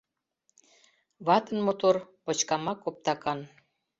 Ватын 1.25 1.59
мотор— 1.65 1.95
почкама 2.23 2.73
коптакан 2.83 3.39